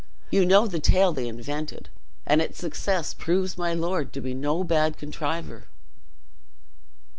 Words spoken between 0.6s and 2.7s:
the tale they invented; and its